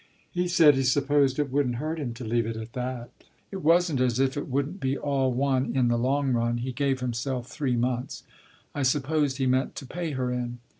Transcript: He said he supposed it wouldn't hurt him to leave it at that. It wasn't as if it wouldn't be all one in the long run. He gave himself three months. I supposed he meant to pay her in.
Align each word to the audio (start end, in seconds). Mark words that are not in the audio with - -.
He 0.31 0.47
said 0.47 0.73
he 0.73 0.81
supposed 0.81 1.37
it 1.37 1.51
wouldn't 1.51 1.75
hurt 1.75 1.99
him 1.99 2.11
to 2.15 2.23
leave 2.25 2.47
it 2.47 2.57
at 2.57 2.73
that. 2.73 3.11
It 3.51 3.57
wasn't 3.61 4.01
as 4.01 4.19
if 4.19 4.35
it 4.35 4.47
wouldn't 4.47 4.79
be 4.79 4.97
all 4.97 5.31
one 5.31 5.75
in 5.75 5.89
the 5.89 5.97
long 5.99 6.33
run. 6.33 6.57
He 6.57 6.71
gave 6.71 7.01
himself 7.01 7.47
three 7.47 7.75
months. 7.75 8.23
I 8.73 8.81
supposed 8.81 9.37
he 9.37 9.45
meant 9.45 9.75
to 9.75 9.85
pay 9.85 10.13
her 10.13 10.31
in. 10.33 10.57